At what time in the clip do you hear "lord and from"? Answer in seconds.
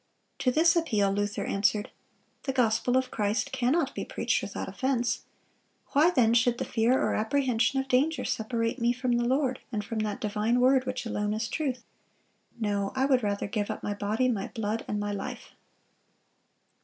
9.25-9.99